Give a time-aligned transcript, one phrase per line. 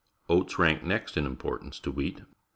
[0.29, 2.21] Oat s rank next in importance to wheat.